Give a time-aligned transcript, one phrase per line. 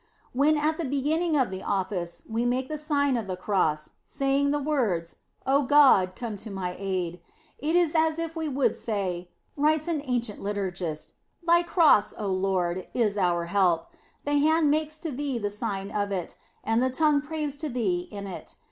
[0.33, 4.49] "When at the beginning of the Office we make the Sign of the Cross, saying
[4.49, 7.21] the words, O God, come to my aid,
[7.59, 11.13] it is as if we would say," writes an ancient liturgist,
[11.45, 13.91] "thy Cross, O Lord, is our help;
[14.25, 18.07] the hand makes to thee the Sign of it, and the tongue prays to thee
[18.09, 18.55] in it.